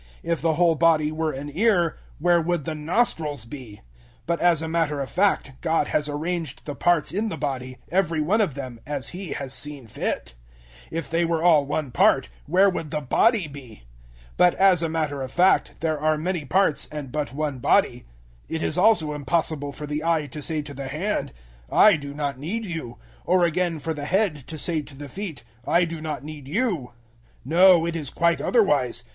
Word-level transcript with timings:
If 0.23 0.41
the 0.41 0.55
whole 0.55 0.73
body 0.73 1.11
were 1.11 1.31
an 1.31 1.55
ear, 1.55 1.95
where 2.17 2.41
would 2.41 2.65
the 2.65 2.73
nostrils 2.73 3.45
be? 3.45 3.81
012:018 4.21 4.21
But, 4.25 4.39
as 4.39 4.61
a 4.63 4.67
matter 4.67 4.99
of 4.99 5.11
fact, 5.11 5.51
God 5.61 5.89
has 5.89 6.09
arranged 6.09 6.65
the 6.65 6.73
parts 6.73 7.11
in 7.11 7.29
the 7.29 7.37
body 7.37 7.77
every 7.91 8.19
one 8.19 8.41
of 8.41 8.55
them 8.55 8.79
as 8.87 9.09
He 9.09 9.33
has 9.33 9.53
seen 9.53 9.85
fit. 9.85 10.33
012:019 10.85 10.87
If 10.97 11.07
they 11.11 11.23
were 11.23 11.43
all 11.43 11.67
one 11.67 11.91
part, 11.91 12.29
where 12.47 12.67
would 12.67 12.89
the 12.89 12.99
body 13.01 13.47
be? 13.47 13.83
012:020 14.31 14.31
But, 14.37 14.55
as 14.55 14.81
a 14.81 14.89
matter 14.89 15.21
of 15.21 15.31
fact, 15.31 15.81
there 15.81 15.99
are 15.99 16.17
many 16.17 16.45
parts 16.45 16.87
and 16.91 17.11
but 17.11 17.31
one 17.31 17.59
body. 17.59 18.05
012:021 18.49 18.55
It 18.55 18.63
is 18.63 18.77
also 18.79 19.13
impossible 19.13 19.71
for 19.71 19.85
the 19.85 20.03
eye 20.03 20.25
to 20.25 20.41
say 20.41 20.63
to 20.63 20.73
the 20.73 20.87
hand, 20.87 21.31
"I 21.71 21.95
do 21.95 22.15
not 22.15 22.39
need 22.39 22.65
you;" 22.65 22.97
or 23.23 23.43
again 23.45 23.77
for 23.77 23.93
the 23.93 24.05
head 24.05 24.35
to 24.47 24.57
say 24.57 24.81
to 24.81 24.95
the 24.97 25.07
feet, 25.07 25.43
"I 25.67 25.85
do 25.85 26.01
not 26.01 26.23
need 26.23 26.47
you." 26.47 26.93
012:022 27.45 27.45
No, 27.45 27.85
it 27.85 27.95
is 27.95 28.09
quite 28.09 28.41
otherwise. 28.41 29.03